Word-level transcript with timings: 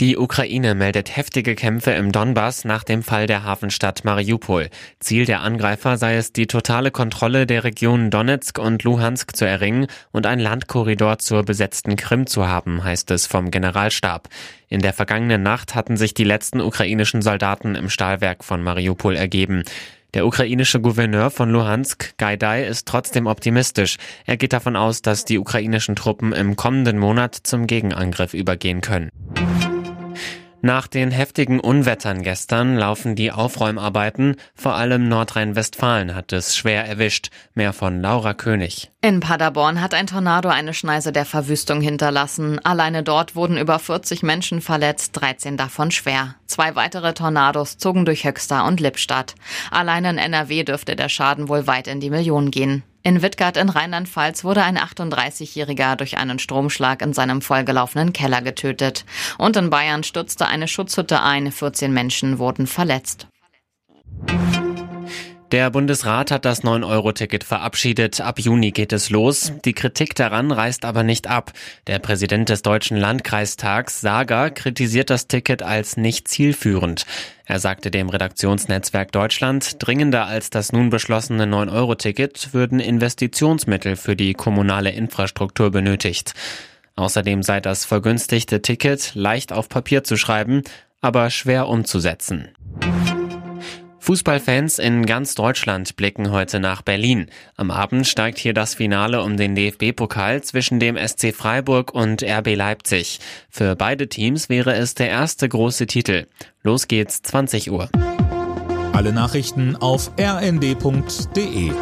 Die 0.00 0.16
Ukraine 0.18 0.74
meldet 0.74 1.16
heftige 1.16 1.54
Kämpfe 1.54 1.92
im 1.92 2.10
Donbass 2.10 2.64
nach 2.64 2.82
dem 2.82 3.04
Fall 3.04 3.28
der 3.28 3.44
Hafenstadt 3.44 4.04
Mariupol. 4.04 4.68
Ziel 4.98 5.24
der 5.24 5.42
Angreifer 5.42 5.98
sei 5.98 6.16
es, 6.16 6.32
die 6.32 6.48
totale 6.48 6.90
Kontrolle 6.90 7.46
der 7.46 7.62
Regionen 7.62 8.10
Donetsk 8.10 8.58
und 8.58 8.82
Luhansk 8.82 9.36
zu 9.36 9.44
erringen 9.44 9.86
und 10.10 10.26
ein 10.26 10.40
Landkorridor 10.40 11.20
zur 11.20 11.44
besetzten 11.44 11.94
Krim 11.94 12.26
zu 12.26 12.48
haben, 12.48 12.82
heißt 12.82 13.12
es 13.12 13.28
vom 13.28 13.52
Generalstab. 13.52 14.28
In 14.68 14.80
der 14.80 14.94
vergangenen 14.94 15.44
Nacht 15.44 15.76
hatten 15.76 15.96
sich 15.96 16.12
die 16.12 16.24
letzten 16.24 16.60
ukrainischen 16.60 17.22
Soldaten 17.22 17.76
im 17.76 17.88
Stahlwerk 17.88 18.42
von 18.42 18.64
Mariupol 18.64 19.14
ergeben. 19.14 19.62
Der 20.14 20.26
ukrainische 20.26 20.80
Gouverneur 20.80 21.30
von 21.30 21.50
Luhansk, 21.50 22.18
Gaidai, 22.18 22.64
ist 22.66 22.88
trotzdem 22.88 23.26
optimistisch. 23.26 23.98
Er 24.26 24.36
geht 24.36 24.52
davon 24.52 24.74
aus, 24.74 25.02
dass 25.02 25.24
die 25.24 25.38
ukrainischen 25.38 25.94
Truppen 25.94 26.32
im 26.32 26.56
kommenden 26.56 26.98
Monat 26.98 27.34
zum 27.34 27.68
Gegenangriff 27.68 28.34
übergehen 28.34 28.80
können. 28.80 29.10
Nach 30.64 30.86
den 30.86 31.10
heftigen 31.10 31.60
Unwettern 31.60 32.22
gestern 32.22 32.74
laufen 32.74 33.16
die 33.16 33.30
Aufräumarbeiten. 33.30 34.36
Vor 34.54 34.72
allem 34.74 35.10
Nordrhein-Westfalen 35.10 36.14
hat 36.14 36.32
es 36.32 36.56
schwer 36.56 36.86
erwischt. 36.86 37.28
Mehr 37.52 37.74
von 37.74 38.00
Laura 38.00 38.32
König. 38.32 38.90
In 39.02 39.20
Paderborn 39.20 39.82
hat 39.82 39.92
ein 39.92 40.06
Tornado 40.06 40.48
eine 40.48 40.72
Schneise 40.72 41.12
der 41.12 41.26
Verwüstung 41.26 41.82
hinterlassen. 41.82 42.64
Alleine 42.64 43.02
dort 43.02 43.36
wurden 43.36 43.58
über 43.58 43.78
40 43.78 44.22
Menschen 44.22 44.62
verletzt, 44.62 45.10
13 45.12 45.58
davon 45.58 45.90
schwer. 45.90 46.36
Zwei 46.46 46.74
weitere 46.74 47.12
Tornados 47.12 47.76
zogen 47.76 48.06
durch 48.06 48.24
Höxter 48.24 48.64
und 48.64 48.80
Lippstadt. 48.80 49.34
Allein 49.70 50.06
in 50.06 50.16
NRW 50.16 50.64
dürfte 50.64 50.96
der 50.96 51.10
Schaden 51.10 51.50
wohl 51.50 51.66
weit 51.66 51.88
in 51.88 52.00
die 52.00 52.08
Millionen 52.08 52.50
gehen. 52.50 52.84
In 53.06 53.20
Wittgart 53.20 53.58
in 53.58 53.68
Rheinland-Pfalz 53.68 54.44
wurde 54.44 54.62
ein 54.62 54.78
38-Jähriger 54.78 55.94
durch 55.96 56.16
einen 56.16 56.38
Stromschlag 56.38 57.02
in 57.02 57.12
seinem 57.12 57.42
vollgelaufenen 57.42 58.14
Keller 58.14 58.40
getötet. 58.40 59.04
Und 59.36 59.58
in 59.58 59.68
Bayern 59.68 60.04
stürzte 60.04 60.46
eine 60.46 60.66
Schutzhütte 60.66 61.20
ein, 61.20 61.52
14 61.52 61.92
Menschen 61.92 62.38
wurden 62.38 62.66
verletzt. 62.66 63.28
Der 65.52 65.68
Bundesrat 65.68 66.30
hat 66.30 66.46
das 66.46 66.64
9-Euro-Ticket 66.64 67.44
verabschiedet. 67.44 68.22
Ab 68.22 68.40
Juni 68.40 68.70
geht 68.70 68.94
es 68.94 69.10
los. 69.10 69.52
Die 69.66 69.74
Kritik 69.74 70.14
daran 70.14 70.50
reißt 70.50 70.86
aber 70.86 71.02
nicht 71.02 71.26
ab. 71.26 71.52
Der 71.86 71.98
Präsident 71.98 72.48
des 72.48 72.62
Deutschen 72.62 72.96
Landkreistags, 72.96 74.00
Sager, 74.00 74.50
kritisiert 74.50 75.10
das 75.10 75.28
Ticket 75.28 75.62
als 75.62 75.98
nicht 75.98 76.26
zielführend. 76.26 77.04
Er 77.46 77.58
sagte 77.58 77.90
dem 77.90 78.08
Redaktionsnetzwerk 78.08 79.12
Deutschland, 79.12 79.76
dringender 79.78 80.26
als 80.26 80.48
das 80.48 80.72
nun 80.72 80.88
beschlossene 80.88 81.44
9-Euro-Ticket 81.44 82.54
würden 82.54 82.80
Investitionsmittel 82.80 83.96
für 83.96 84.16
die 84.16 84.32
kommunale 84.32 84.90
Infrastruktur 84.90 85.70
benötigt. 85.70 86.32
Außerdem 86.96 87.42
sei 87.42 87.60
das 87.60 87.84
vergünstigte 87.84 88.62
Ticket 88.62 89.14
leicht 89.14 89.52
auf 89.52 89.68
Papier 89.68 90.04
zu 90.04 90.16
schreiben, 90.16 90.62
aber 91.02 91.28
schwer 91.28 91.68
umzusetzen. 91.68 92.48
Fußballfans 94.04 94.78
in 94.80 95.06
ganz 95.06 95.34
Deutschland 95.34 95.96
blicken 95.96 96.30
heute 96.30 96.60
nach 96.60 96.82
Berlin. 96.82 97.28
Am 97.56 97.70
Abend 97.70 98.06
steigt 98.06 98.36
hier 98.36 98.52
das 98.52 98.74
Finale 98.74 99.22
um 99.22 99.38
den 99.38 99.54
DFB-Pokal 99.54 100.42
zwischen 100.42 100.78
dem 100.78 100.98
SC 100.98 101.34
Freiburg 101.34 101.94
und 101.94 102.22
RB 102.22 102.54
Leipzig. 102.54 103.18
Für 103.48 103.76
beide 103.76 104.06
Teams 104.06 104.50
wäre 104.50 104.74
es 104.74 104.92
der 104.94 105.08
erste 105.08 105.48
große 105.48 105.86
Titel. 105.86 106.26
Los 106.62 106.86
geht's 106.86 107.22
20 107.22 107.70
Uhr. 107.70 107.88
Alle 108.92 109.14
Nachrichten 109.14 109.74
auf 109.74 110.10
rnd.de 110.20 111.72